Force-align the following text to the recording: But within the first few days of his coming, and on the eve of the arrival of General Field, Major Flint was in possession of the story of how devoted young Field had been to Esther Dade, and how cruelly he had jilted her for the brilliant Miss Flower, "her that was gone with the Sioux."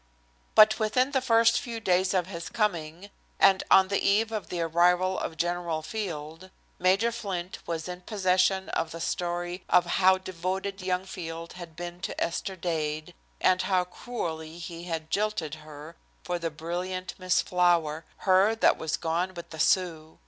But 0.55 0.79
within 0.79 1.11
the 1.11 1.21
first 1.21 1.59
few 1.59 1.79
days 1.79 2.15
of 2.15 2.25
his 2.25 2.49
coming, 2.49 3.11
and 3.39 3.61
on 3.69 3.89
the 3.89 3.99
eve 4.01 4.31
of 4.31 4.49
the 4.49 4.59
arrival 4.61 5.19
of 5.19 5.37
General 5.37 5.83
Field, 5.83 6.49
Major 6.79 7.11
Flint 7.11 7.59
was 7.67 7.87
in 7.87 8.01
possession 8.01 8.69
of 8.69 8.89
the 8.89 8.99
story 8.99 9.63
of 9.69 9.85
how 9.85 10.17
devoted 10.17 10.81
young 10.81 11.05
Field 11.05 11.53
had 11.53 11.75
been 11.75 12.01
to 12.01 12.19
Esther 12.19 12.55
Dade, 12.55 13.13
and 13.39 13.61
how 13.61 13.83
cruelly 13.83 14.57
he 14.57 14.85
had 14.85 15.11
jilted 15.11 15.53
her 15.61 15.95
for 16.23 16.39
the 16.39 16.49
brilliant 16.49 17.13
Miss 17.19 17.43
Flower, 17.43 18.03
"her 18.25 18.55
that 18.55 18.79
was 18.79 18.97
gone 18.97 19.35
with 19.35 19.51
the 19.51 19.59
Sioux." 19.59 20.17